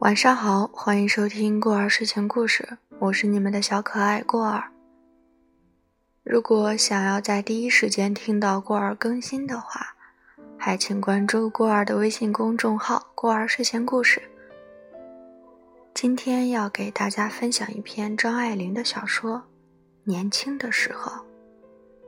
[0.00, 4.64] 晚上好，欢迎收听过儿睡前故事，我是你们的小可爱过儿。
[6.24, 9.94] 如果想要在第一时间听到过儿更新的话，
[10.56, 14.22] 还请关注过儿的微信公众号“过儿睡前故事”。
[15.92, 19.36] 今天要给大家分享一篇张爱玲的小说
[20.04, 21.12] 《年轻的时候》，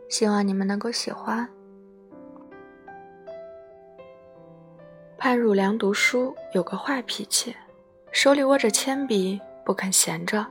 [0.09, 1.47] 希望你们能够喜欢。
[5.19, 7.55] 潘汝良读书有个坏脾气，
[8.13, 10.47] 手里握着铅笔不肯闲着，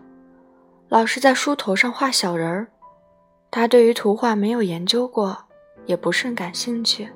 [0.89, 2.67] 老是在书头上画小人儿。
[3.51, 5.37] 他对于图画没有研究过，
[5.85, 7.07] 也不甚感兴趣。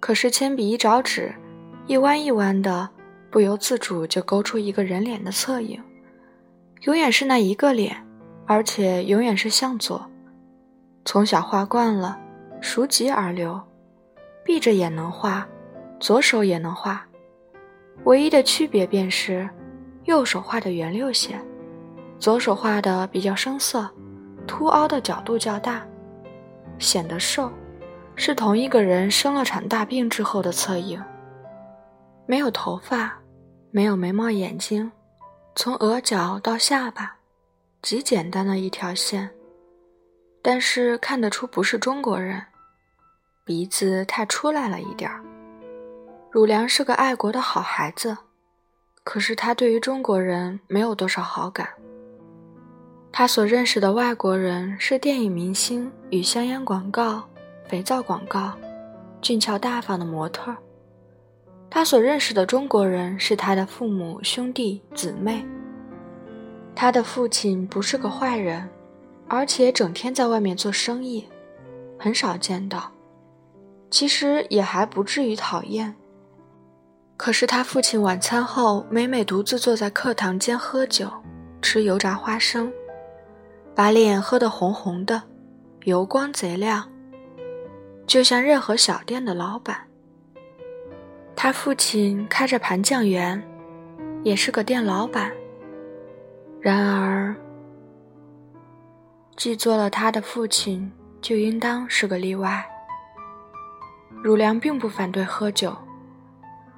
[0.00, 1.32] 可是铅笔一着纸，
[1.86, 2.90] 一弯一弯的，
[3.30, 5.80] 不由自主就勾出一个人脸的侧影，
[6.82, 7.96] 永远是那一个脸，
[8.46, 10.04] 而且永远是向左。
[11.04, 12.18] 从小画惯了，
[12.60, 13.60] 熟极而流，
[14.44, 15.46] 闭着眼能画。
[15.98, 17.05] 左手也能画，
[18.04, 19.48] 唯一的区别便是，
[20.04, 21.40] 右手画的圆溜些，
[22.18, 23.90] 左手画的比较生涩，
[24.46, 25.84] 凸凹的角度较大，
[26.78, 27.50] 显得瘦，
[28.14, 31.02] 是同一个人生了场大病之后的侧影。
[32.26, 33.18] 没有头发，
[33.70, 34.90] 没有眉毛眼睛，
[35.56, 37.16] 从额角到下巴，
[37.82, 39.28] 极简单的一条线，
[40.42, 42.40] 但是看得出不是中国人，
[43.44, 45.22] 鼻子太出来了一点儿。
[46.36, 48.14] 汝良是个爱国的好孩子，
[49.02, 51.66] 可是他对于中国人没有多少好感。
[53.10, 57.26] 他所认识的外国人是电影明星与香烟广告、
[57.66, 58.52] 肥皂广告、
[59.22, 60.58] 俊俏大方的模特儿。
[61.70, 65.42] 他所认识的中国人是他的父母、兄弟、姊妹。
[66.74, 68.68] 他的父亲不是个坏人，
[69.26, 71.26] 而且整天在外面做生意，
[71.98, 72.92] 很少见到。
[73.90, 75.96] 其实也还不至于讨厌。
[77.16, 81.10] 可是他父亲晚餐后每每独自坐在课堂间喝酒，
[81.62, 82.70] 吃油炸花生，
[83.74, 85.22] 把脸喝得红红的，
[85.84, 86.88] 油光贼亮，
[88.06, 89.78] 就像任何小店的老板。
[91.34, 93.42] 他父亲开着盘酱园，
[94.22, 95.32] 也是个店老板。
[96.60, 97.34] 然而，
[99.36, 102.64] 既做了他的父亲，就应当是个例外。
[104.22, 105.76] 汝良并不反对喝酒。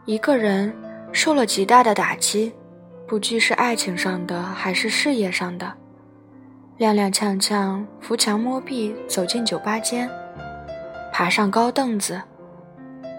[0.09, 0.75] 一个人
[1.13, 2.51] 受了极大的打击，
[3.07, 5.71] 不拘是爱情上的还是事业上的，
[6.79, 10.09] 踉踉跄跄扶墙摸壁走进酒吧间，
[11.13, 12.19] 爬上高凳子，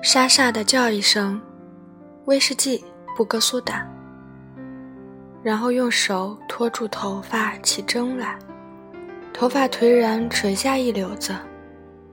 [0.01, 1.39] 沙沙的叫一声
[2.25, 2.83] “威士忌，
[3.15, 3.87] 布格苏打”，
[5.43, 8.35] 然后用手托住头发起针来，
[9.31, 11.35] 头发颓然垂下一绺子，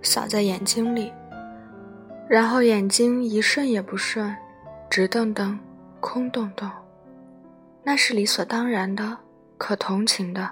[0.03, 1.11] 扫在眼睛里，
[2.29, 4.37] 然后眼睛一瞬也不瞬。
[4.89, 5.59] 直瞪瞪，
[6.01, 6.71] 空洞洞，
[7.83, 9.19] 那是理所当然的，
[9.59, 10.51] 可同情的。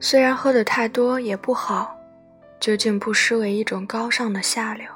[0.00, 1.96] 虽然喝得太多也不好，
[2.58, 4.86] 究竟不失为一种高尚的下流。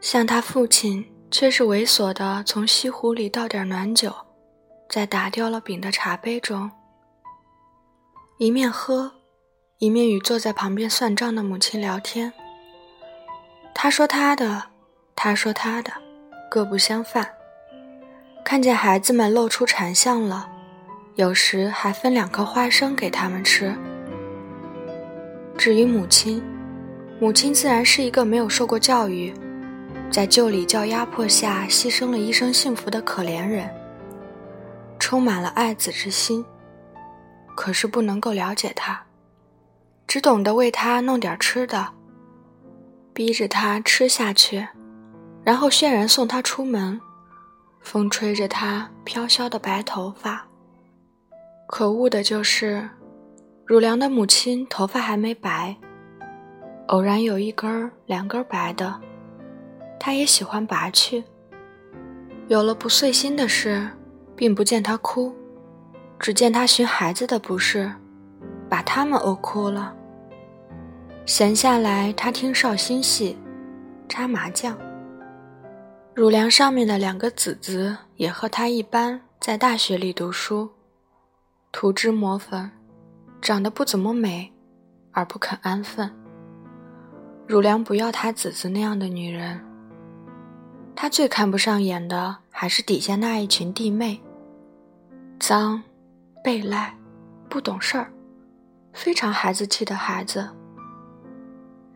[0.00, 4.12] 像他父亲，却是猥琐的，从西湖里倒点暖酒，
[4.88, 6.70] 在打掉了饼的茶杯中，
[8.38, 9.12] 一面喝，
[9.78, 12.32] 一面与坐在旁边算账的母亲聊天。
[13.72, 14.70] 他说他的，
[15.14, 15.92] 他说他的。
[16.52, 17.26] 各不相犯。
[18.44, 20.46] 看见孩子们露出馋相了，
[21.14, 23.74] 有时还分两颗花生给他们吃。
[25.56, 26.44] 至于母亲，
[27.18, 29.32] 母亲自然是一个没有受过教育，
[30.10, 33.66] 在旧礼教压迫下牺牲了一生幸福的可怜人，
[34.98, 36.44] 充满了爱子之心，
[37.56, 39.02] 可是不能够了解他，
[40.06, 41.88] 只懂得为他弄点吃的，
[43.14, 44.68] 逼着他吃下去。
[45.44, 47.00] 然后渲然送他出门，
[47.80, 50.46] 风吹着他飘飘的白头发。
[51.66, 52.88] 可恶的就是，
[53.64, 55.76] 汝良的母亲头发还没白，
[56.88, 59.00] 偶然有一根儿、两根白的，
[59.98, 61.24] 他也喜欢拔去。
[62.48, 63.88] 有了不遂心的事，
[64.36, 65.34] 并不见他哭，
[66.18, 67.90] 只见他寻孩子的不是，
[68.68, 69.94] 把他们怄哭了。
[71.24, 73.38] 闲下来，他听绍兴戏，
[74.08, 74.76] 插麻将。
[76.14, 80.68] 汝良上面的两个子子也和他一般，在大学里读书，
[81.72, 82.70] 涂脂抹粉，
[83.40, 84.52] 长得不怎么美，
[85.12, 86.14] 而不肯安分。
[87.46, 89.58] 汝良不要他子子那样的女人，
[90.94, 94.20] 他最看不上眼的还是底下那一群弟妹，
[95.40, 95.82] 脏、
[96.44, 96.94] 背赖、
[97.48, 98.12] 不懂事儿，
[98.92, 100.46] 非常孩子气的孩子，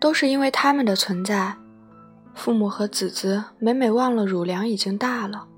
[0.01, 1.55] 都是因为他们的存在。
[2.37, 5.49] 父母和子子每每忘了乳娘已经大了，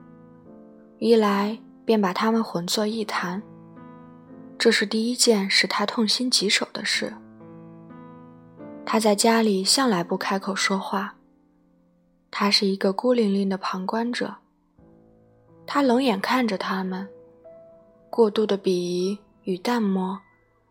[0.98, 3.42] 一来便把他们混作一谈。
[4.56, 7.12] 这是第一件使他痛心疾首的事。
[8.86, 11.16] 他在家里向来不开口说话，
[12.30, 14.36] 他是一个孤零零的旁观者。
[15.66, 17.06] 他冷眼看着他们，
[18.08, 20.20] 过度的鄙夷与淡漠，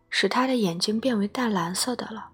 [0.08, 2.30] 使他的眼睛变为淡蓝色的了。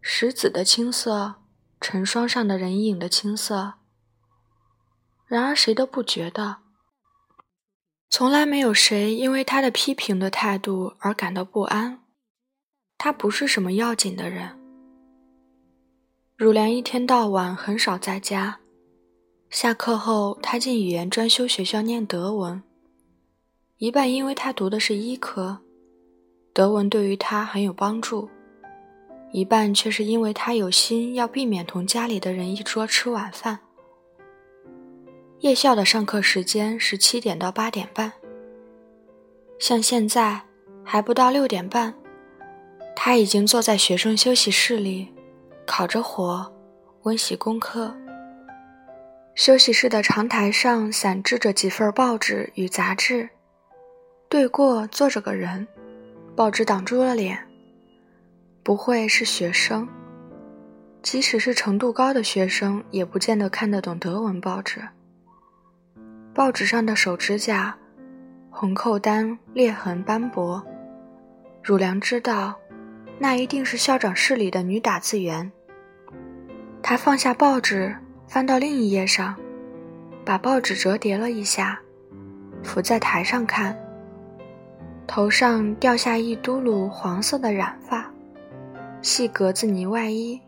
[0.00, 1.34] 石子的青色，
[1.80, 3.74] 成霜上的人影的青色。
[5.26, 6.56] 然而谁都不觉得，
[8.08, 12.02] 从来没有谁因为他的批评的态度而感到不安。
[12.96, 14.58] 他不是什么要紧的人。
[16.36, 18.60] 汝良一天到晚很少在家。
[19.50, 22.62] 下课后，他进语言专修学校念德文，
[23.78, 25.58] 一半因为他读的是医科，
[26.52, 28.28] 德文对于他很有帮助；
[29.30, 33.58] 一半却是因为他有心要避免同家里的人一桌吃晚饭。
[35.40, 38.12] 夜校的上课时间是七点到八点半，
[39.58, 40.40] 像现在
[40.82, 41.94] 还不到六点半，
[42.96, 45.08] 他已经坐在学生休息室里，
[45.66, 46.52] 烤着火，
[47.02, 47.94] 温习功课。
[49.36, 53.28] 休息室的长台上散置着几份报纸与杂志，
[54.28, 55.68] 对过坐着个人，
[56.34, 57.47] 报纸挡住了脸。
[58.68, 59.88] 不会是学生，
[61.00, 64.82] 即使是程度高的学生，也不见得看得懂德文报纸。
[66.34, 67.74] 报纸上的手指甲，
[68.50, 70.62] 红扣单裂痕斑驳。
[71.62, 72.54] 汝良知道，
[73.18, 75.50] 那一定是校长室里的女打字员。
[76.82, 77.96] 他放下报纸。
[78.26, 79.34] 翻到另一页上，
[80.26, 81.80] 把报纸折叠了一下，
[82.62, 83.74] 伏在台上看。
[85.06, 88.12] 头上掉下一嘟噜黄色的染发，
[89.00, 90.40] 细格子呢外衣，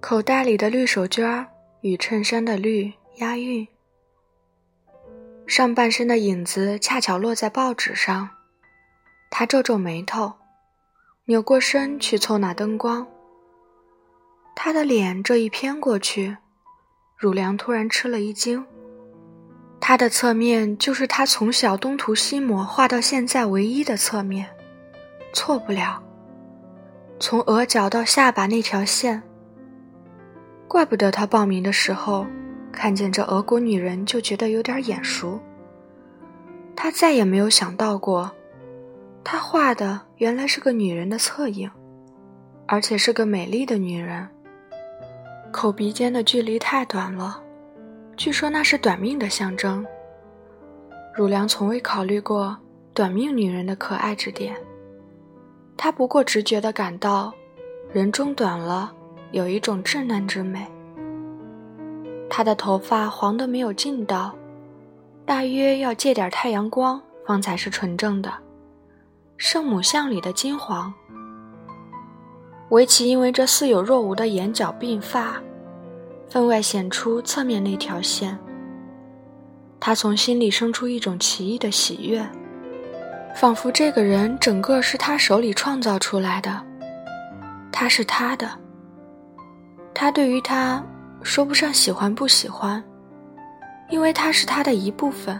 [0.00, 1.46] 口袋里的绿手绢
[1.82, 3.66] 与衬衫的绿押韵。
[5.46, 8.30] 上半身的影子恰巧落在报纸上，
[9.30, 10.32] 他皱皱眉头，
[11.26, 13.06] 扭过身去凑那灯光。
[14.56, 16.36] 他的脸这一偏过去。
[17.18, 18.62] 汝良突然吃了一惊，
[19.80, 24.46] 他的侧面就是他从小东涂西抹画到现在唯一的侧面，
[25.32, 26.02] 错不了。
[27.18, 29.22] 从额角到下巴那条线，
[30.68, 32.26] 怪不得他报名的时候
[32.70, 35.40] 看见这俄国女人就觉得有点眼熟。
[36.76, 38.30] 他再也没有想到过，
[39.24, 41.70] 他画的原来是个女人的侧影，
[42.66, 44.28] 而且是个美丽的女人。
[45.50, 47.42] 口鼻间的距离太短了，
[48.14, 49.84] 据说那是短命的象征。
[51.14, 52.54] 汝良从未考虑过
[52.92, 54.54] 短命女人的可爱之点，
[55.76, 57.32] 他不过直觉地感到，
[57.92, 58.92] 人中短了
[59.32, 60.66] 有一种稚嫩之美。
[62.28, 64.34] 他的头发黄得没有劲道，
[65.24, 68.32] 大约要借点太阳光方才是纯正的，
[69.36, 70.92] 圣母像里的金黄。
[72.70, 75.40] 维奇因为这似有若无的眼角鬓发，
[76.28, 78.36] 分外显出侧面那条线。
[79.78, 82.26] 他从心里生出一种奇异的喜悦，
[83.36, 86.58] 仿佛这个人整个是他手里创造出来的，
[87.70, 88.48] 他是他的。
[89.92, 90.82] 他对于他
[91.22, 92.82] 说不上喜欢不喜欢，
[93.90, 95.38] 因为他是他的一部分。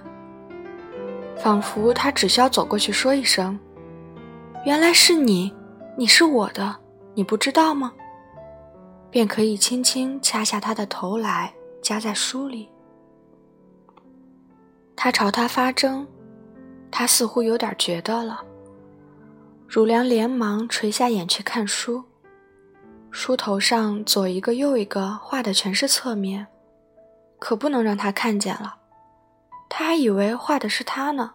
[1.38, 3.58] 仿佛他只需要走过去说一声
[4.66, 5.50] ：“原来是你，
[5.96, 6.76] 你是我的。”
[7.16, 7.90] 你不知道吗？
[9.10, 12.68] 便可以轻轻掐下他的头来，夹在书里。
[14.94, 16.06] 他朝他发怔，
[16.90, 18.42] 他似乎有点觉得了。
[19.68, 22.04] 汝良连忙垂下眼去看书，
[23.10, 26.46] 书头上左一个右一个画的全是侧面，
[27.38, 28.76] 可不能让他看见了。
[29.68, 31.32] 他还以为画的是他呢。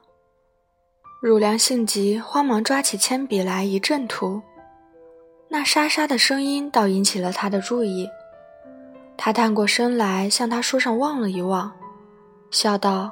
[1.21, 4.41] 汝良性急，慌忙抓起铅笔来一阵涂。
[5.49, 8.09] 那沙沙的声音倒引起了他的注意，
[9.17, 11.69] 他探过身来向他书上望了一望，
[12.49, 13.11] 笑道：“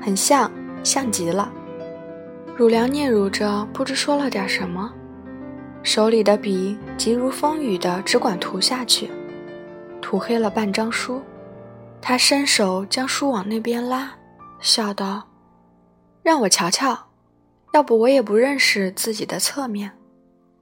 [0.00, 0.50] 很像，
[0.82, 1.52] 像极了。”
[2.56, 4.92] 汝良嗫嚅着，不知说了点什么，
[5.82, 9.10] 手里的笔急如风雨的只管涂下去，
[10.02, 11.22] 涂黑了半张书。
[12.02, 14.10] 他伸手将书往那边拉，
[14.60, 15.26] 笑道
[16.22, 16.98] ：“让我瞧瞧，
[17.72, 19.90] 要不我也不认识自己的侧面。”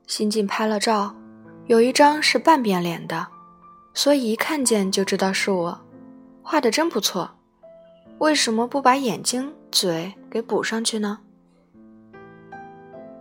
[0.06, 1.14] 新进拍了照，
[1.66, 3.26] 有一张是半边脸的，
[3.92, 5.80] 所以一看见就知道是我，
[6.42, 7.30] 画的真不错。
[8.18, 11.18] 为什么不把眼睛、嘴给补上去呢？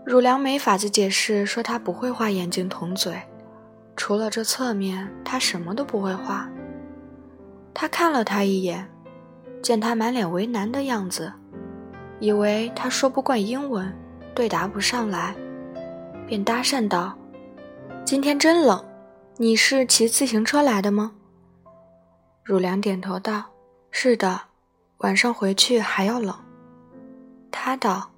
[0.06, 3.22] 汝良没法子解释，说他不会画眼睛、同嘴，
[3.96, 6.50] 除了这侧面，他什么都不会画。
[7.74, 8.89] 他看了他一眼，
[9.62, 11.34] 见他满脸为难的样子，
[12.20, 13.94] 以为他说不惯英文，
[14.34, 15.36] 对答不上来，
[16.25, 17.13] 便搭讪道
[18.06, 18.84] ：“今天真冷，
[19.36, 21.12] 你是骑自行车来的吗？”
[22.44, 23.44] 汝良点头道
[23.92, 24.39] ：“是的，
[25.00, 26.36] 晚上回去还要冷。”
[27.51, 28.12] 他道：“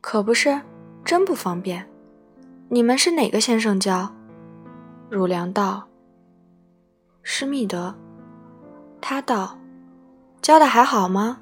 [0.00, 0.60] 可不是，
[1.04, 1.88] 真不方便。
[2.68, 4.12] 你们是哪个先生教？”
[5.10, 5.88] 汝良道
[7.22, 7.94] ：“施密德。”
[9.00, 9.58] 他道
[10.40, 11.38] ：“教的还好吗？”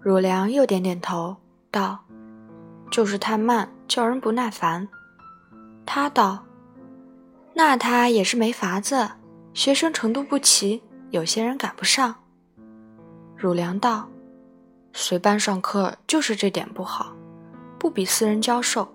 [0.00, 1.36] 汝良又点点头，
[1.70, 2.04] 道
[2.90, 4.86] ：“就是太慢，叫人不耐烦。”
[5.86, 6.44] 他道
[7.54, 9.08] ：“那他也是没法子，
[9.54, 12.14] 学生程度不齐，有些人赶不上。”
[13.44, 14.08] 汝良道。
[14.94, 17.14] 随班上课就是这点不好，
[17.78, 18.94] 不比私人教授。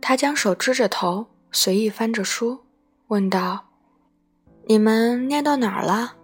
[0.00, 2.60] 他将手支着头，随意翻着书，
[3.08, 3.66] 问道
[4.68, 6.16] ：“你们念到哪儿了？”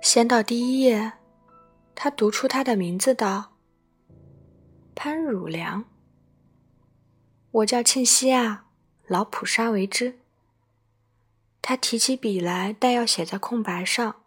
[0.00, 1.14] 先到第一页。
[1.96, 3.52] 他读出他的名字道
[4.94, 5.84] ：“潘汝良。”
[7.50, 8.66] 我叫庆熙啊，
[9.08, 10.20] 老普沙为之。
[11.60, 14.19] 他提起笔来，待要写在空白上，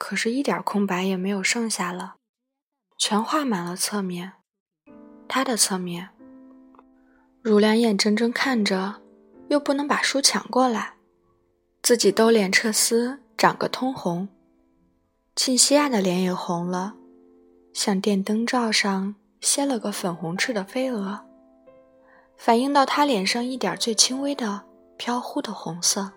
[0.00, 2.14] 可是一点空白也没有剩下了。
[2.96, 4.32] 全画满了侧面，
[5.28, 6.08] 他的侧面。
[7.42, 9.02] 汝良眼睁睁看着，
[9.48, 10.94] 又不能把书抢过来，
[11.82, 14.26] 自己兜脸彻丝，长个通红。
[15.36, 16.94] 庆西亚的脸也红了，
[17.74, 21.20] 像电灯罩上歇了个粉红翅的飞蛾，
[22.38, 24.62] 反映到他脸上一点最轻微的
[24.96, 26.10] 飘忽的红色。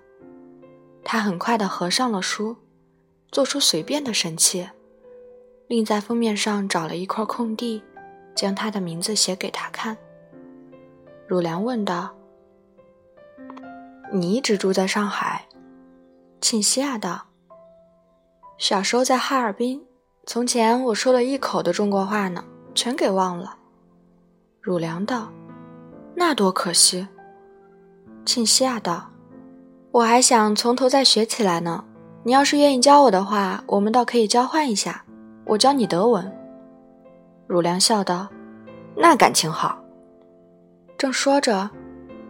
[1.04, 2.56] 他很快地合上了书，
[3.34, 4.70] 做出随便的神器。
[5.68, 7.82] 另在封面上找了一块空地，
[8.36, 9.98] 将他的名字写给他看。
[11.28, 12.16] 汝良问道
[14.13, 15.48] ：“你一直住在上海？”
[16.40, 17.25] 庆西亚道
[18.60, 19.84] ：“小时候在哈尔滨，
[20.28, 23.58] 从前我说了一口的中国话呢，全给忘了。”
[24.62, 25.32] 汝良道
[26.16, 27.08] ：“那多可惜。”
[28.25, 29.10] 庆西亚道
[29.92, 31.84] ：“我还想从头再学起来呢。
[32.24, 35.03] 你要是愿意教我的话，我们倒可以交换一下。”
[35.46, 36.32] 我教你德文。
[37.48, 38.30] 汝良笑道
[38.96, 39.77] ：“那感情好。”
[40.98, 41.70] 正说着，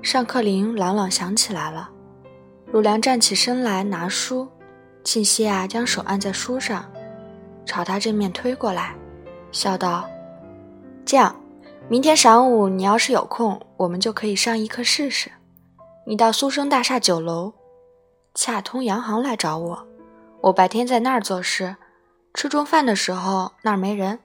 [0.01, 1.91] 上课铃朗朗响起来了。
[2.71, 4.47] 汝良站起身来拿书，
[5.03, 6.83] 庆熙啊将手按在书上，
[7.67, 8.95] 朝他正面推过来，
[9.51, 10.09] 笑道
[11.05, 11.35] ：“这样，
[11.87, 15.29] 明天晌午你要是有空，我们就可以上一课试试。
[16.07, 17.53] 你到苏生大厦九楼，
[18.33, 19.87] 恰通洋行来找我，
[20.41, 21.75] 我白天在那儿做事。”
[22.33, 24.19] 吃中饭的时候，那儿没人。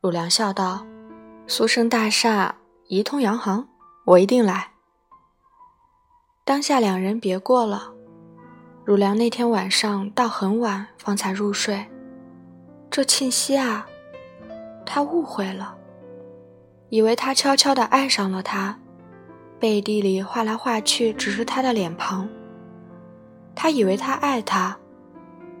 [0.00, 0.84] 汝良笑道
[1.46, 2.56] ：“苏生大厦，
[2.88, 3.68] 一通洋行，
[4.04, 4.72] 我一定来。”
[6.44, 7.92] 当下两人别过了。
[8.84, 11.86] 汝良那天晚上到很晚方才入睡。
[12.90, 13.86] 这庆熙啊，
[14.84, 15.76] 他误会了，
[16.90, 18.78] 以为他悄悄地爱上了他，
[19.60, 22.28] 背地里画来画去只是他的脸庞。
[23.54, 24.76] 他以为他爱他。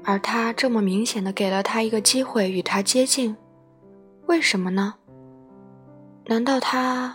[0.06, 3.34] 而他这么明显的给了他一个机会与他接近，
[4.26, 4.94] 为什么呢？
[6.26, 7.14] 难道他？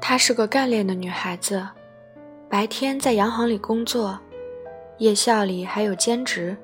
[0.00, 1.68] 她是个干练的女孩子，
[2.48, 4.18] 白天在洋行里工作，
[4.98, 6.56] 夜校里还有兼职，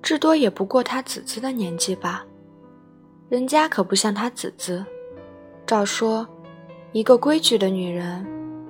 [0.00, 2.24] 至多也不过他子子的年纪吧。
[3.28, 4.84] 人家可不像他子子，
[5.66, 6.26] 照说，
[6.92, 8.24] 一个规矩的女人，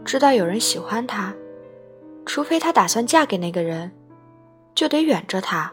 [0.04, 1.34] 知道有人喜欢她，
[2.28, 3.90] 除非她打算嫁给那个人。
[4.74, 5.72] 就得远着他，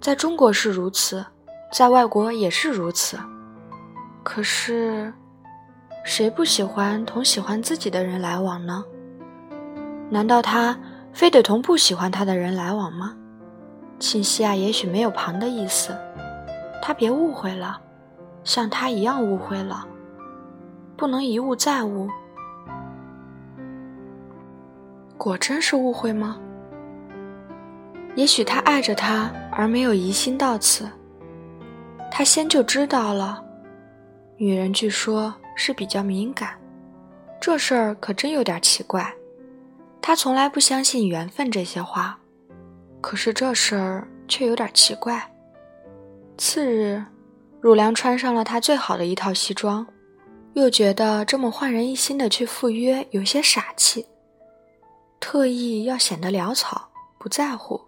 [0.00, 1.22] 在中国是如此，
[1.70, 3.18] 在外国也是如此。
[4.22, 5.12] 可是，
[6.06, 8.82] 谁不喜欢同喜欢自己的人来往呢？
[10.08, 10.74] 难道他
[11.12, 13.14] 非得同不喜欢他的人来往吗？
[13.98, 15.94] 庆西啊，也许没有旁的意思，
[16.80, 17.78] 他别误会了，
[18.42, 19.86] 像他一样误会了，
[20.96, 22.08] 不能一误再误。
[25.16, 26.38] 果真是误会吗？
[28.14, 30.88] 也许他爱着她，而没有疑心到此。
[32.10, 33.42] 他先就知道了。
[34.36, 36.54] 女人据说是比较敏感，
[37.40, 39.12] 这事儿可真有点奇怪。
[40.00, 42.18] 他从来不相信缘分这些话，
[43.00, 45.28] 可是这事儿却有点奇怪。
[46.36, 47.02] 次日，
[47.60, 49.86] 汝良穿上了他最好的一套西装，
[50.52, 54.06] 又觉得这么焕然一新的去赴约有些傻气，
[55.26, 57.80] 特意要显得潦草，不在乎。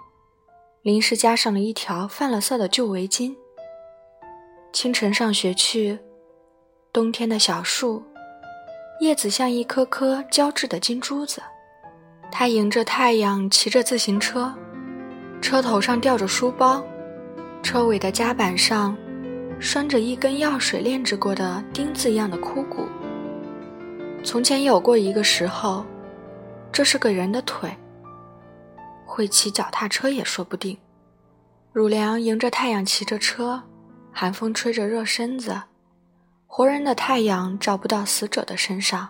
[0.81, 3.37] 临时加上了一条泛了色的旧围巾。
[4.73, 5.99] 清晨上学去，
[6.95, 8.03] 冬天的小树，
[9.01, 11.43] 叶子像一颗颗胶质的金珠子。
[12.33, 14.51] 他迎着太阳骑着自行车，
[15.43, 16.83] 车头上吊着书包，
[17.63, 18.97] 车尾的夹板上
[19.61, 22.87] 拴着一根药水炼制过的钉子一样的枯骨。
[24.25, 25.85] 从前有过一个时候，
[26.77, 27.75] 这是个人的腿。
[29.07, 30.77] 会骑脚踏车也说不定。
[31.73, 33.63] 汝良迎着太阳骑着车，
[34.13, 35.59] 寒风吹着热身子，
[36.47, 39.09] 活人的太阳照不到死者的身上。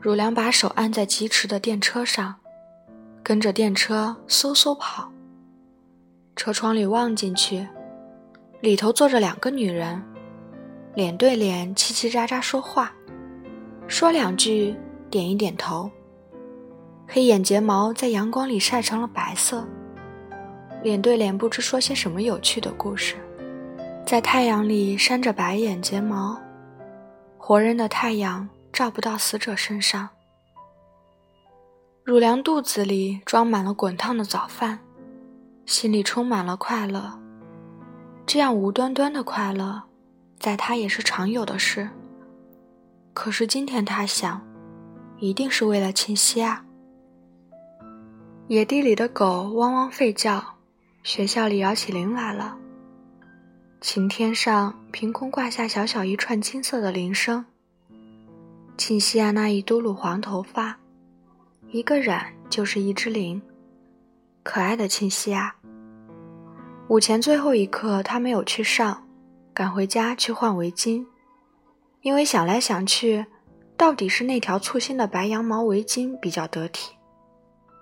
[0.00, 2.36] 汝良把手按在疾驰的电车上，
[3.24, 5.10] 跟着电车嗖嗖跑。
[6.36, 7.66] 车窗里望进去，
[8.60, 10.00] 里头坐着两个女人，
[10.94, 12.92] 脸对脸叽叽喳喳说话。
[13.88, 14.76] 说两句，
[15.16, 15.90] 点一点头。
[17.08, 19.66] 黑眼睫毛在阳光里晒成了白色，
[20.82, 23.16] 脸对脸不知说些什么有趣的故事，
[24.04, 26.38] 在太阳里扇着白眼睫毛，
[27.38, 30.06] 活人的太阳照不到死者身上。
[32.04, 34.80] 汝良肚子里装满了滚烫的早饭，
[35.64, 37.18] 心里充满了快乐。
[38.26, 39.82] 这样无端端的快乐，
[40.38, 41.88] 在他也是常有的事。
[43.14, 44.44] 可是今天他想，
[45.18, 46.64] 一定是为了庆熙啊。
[48.48, 50.42] 野地里的狗汪汪吠叫，
[51.02, 52.56] 学校里摇起铃来了。
[53.80, 57.44] 晴天上凭空挂下小小一串金色的铃声。
[58.76, 60.78] 庆熙啊，那一嘟噜黄头发，
[61.70, 63.40] 一个染就是一只铃。
[64.42, 65.56] 可爱的庆熙啊！
[66.88, 69.06] 午前最后一课他没有去上，
[69.52, 71.04] 赶回家去换围巾。
[72.02, 73.26] 因为想来想去，
[73.76, 76.94] 到底是那条簇新的白羊毛围巾比较得体。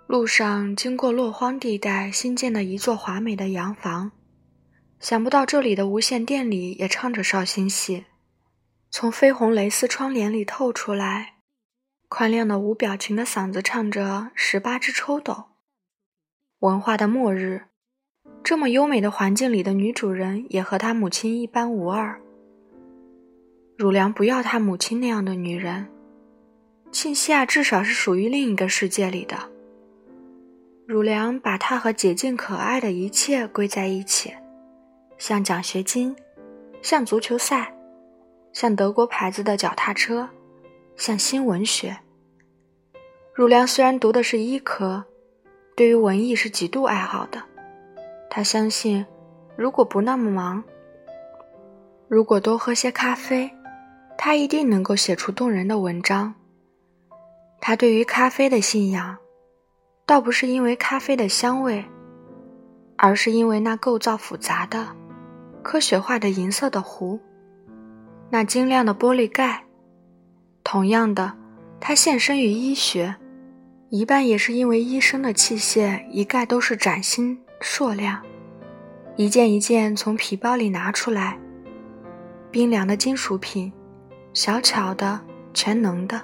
[0.07, 4.13] 路上经过落荒地带新建的一座华美的洋房，
[5.01, 8.05] 想不到这里的无线电里也唱着绍兴戏，
[8.91, 11.37] 从绯红蕾丝窗帘里透出来，
[12.09, 14.03] 宽亮的无表情的嗓子唱着
[14.35, 15.33] 《十八只抽斗》。
[16.59, 17.67] 文化的末日，
[18.43, 22.21] 这么优美的环境里的女主人也和她母亲一般无二。
[23.77, 25.89] 汝良不要他母亲那样的女人，
[26.93, 29.37] 庆西亚至少是属于另一个世界里的。
[30.87, 34.33] 汝良把她和洁净可爱的一切归在一起，
[35.19, 36.15] 像奖学金，
[36.83, 37.75] 像足球赛，
[38.53, 40.29] 像德国牌子的脚踏车，
[40.97, 41.97] 像新文学。
[43.33, 45.05] 汝良虽然读的是医科，
[45.75, 47.43] 对于文艺是极度爱好的。
[48.31, 49.05] 他相信，
[49.57, 50.63] 如果不那么忙，
[52.07, 53.51] 如果多喝些咖啡。
[54.17, 56.35] 他一定能够写出动人的文章。
[57.61, 59.17] 他对于咖啡的信仰，
[60.07, 61.85] 倒不是因为咖啡的香味，
[62.97, 64.87] 而是因为那构造复杂的、
[65.63, 67.19] 科学化的银色的壶，
[68.31, 69.65] 那晶亮的玻璃盖。
[70.63, 71.33] 同样的，
[71.81, 73.15] 他献身于医学，
[73.91, 78.23] 一半也是因为医生的器械一概都是崭新硕亮，
[79.17, 81.39] 一件一件从皮包里拿出来，
[82.51, 83.73] 冰凉的金属品。
[84.35, 85.21] 小巧的，
[85.55, 86.21] 全能的，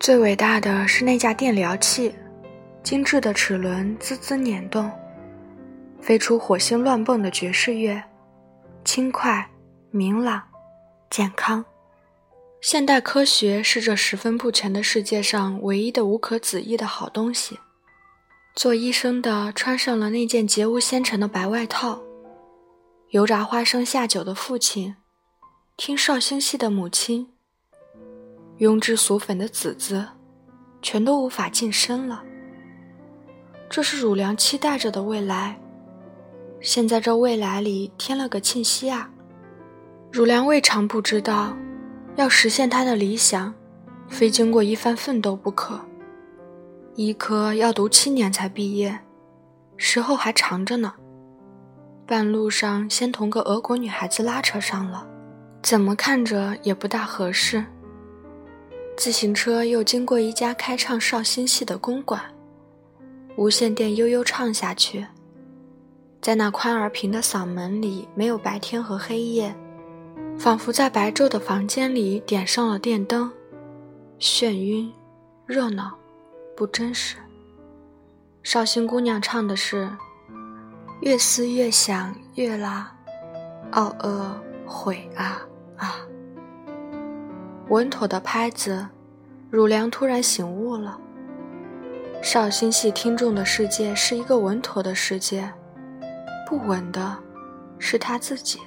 [0.00, 2.12] 最伟大的是那架电疗器，
[2.82, 4.90] 精致的齿轮滋滋碾动，
[6.00, 8.02] 飞出火星乱蹦的爵士乐，
[8.84, 9.48] 轻快、
[9.92, 10.42] 明朗、
[11.10, 11.64] 健康。
[12.60, 17.60] 现代科学是这十分不全的世界上唯一的无可子议的好东西。
[18.56, 22.00] 做医生的穿上了那件洁无纤尘的白外套，
[23.10, 24.96] 油炸花生下酒的父亲。
[25.76, 27.28] 听绍兴戏的母亲，
[28.58, 30.06] 庸脂俗粉的子子，
[30.80, 32.22] 全都无法近身了。
[33.68, 35.58] 这是汝良期待着的未来。
[36.60, 39.10] 现在这未来里添了个庆熙啊！
[40.12, 41.56] 汝良未尝不知道，
[42.14, 43.52] 要实现他的理想，
[44.08, 45.80] 非经过一番奋斗不可。
[46.94, 49.00] 医科要读七年才毕业，
[49.76, 50.94] 时候还长着呢。
[52.06, 55.08] 半路上先同个俄国女孩子拉扯上了。
[55.62, 57.64] 怎么看着也不大合适。
[58.96, 62.20] 自行车又经过一家开唱绍兴戏的公馆，
[63.36, 65.06] 无线电悠悠唱下去，
[66.20, 69.54] 在那宽而平的嗓门里，没有白天和黑夜，
[70.38, 73.32] 仿佛在白昼的房间里点上了电灯，
[74.20, 74.92] 眩晕、
[75.46, 75.96] 热闹、
[76.54, 77.16] 不真实。
[78.42, 79.88] 绍兴姑娘唱的是
[81.00, 82.92] ：“越思越想越拉，
[83.70, 85.40] 奥恶悔啊。”
[85.82, 86.06] 啊！
[87.68, 88.86] 稳妥的拍子，
[89.50, 90.96] 汝良突然醒悟了。
[92.22, 95.52] 绍兴戏听众的世界是一个稳妥的世界，
[96.48, 97.18] 不稳的
[97.80, 98.60] 是他自己。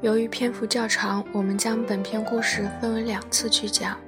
[0.00, 3.98] 由于篇幅较长，我们将本篇故事分为两次去讲，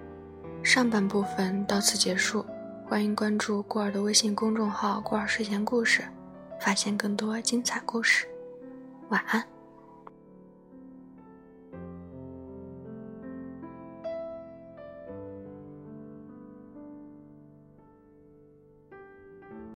[0.62, 2.46] 上半部分到此结束。
[2.86, 6.02] 欢迎关注过儿的微信公众号“过儿睡前故事”，
[6.60, 8.28] 发现更多精彩故事。
[9.08, 9.59] 晚安。